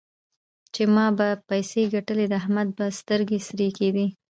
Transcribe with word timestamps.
چې 0.73 0.83
ما 0.95 1.05
به 1.17 1.27
پيسې 1.49 1.81
ګټلې؛ 1.93 2.25
د 2.29 2.33
احمد 2.41 2.67
به 2.77 2.85
سترګې 2.99 3.39
سرې 3.47 3.67
کېدې. 3.77 4.07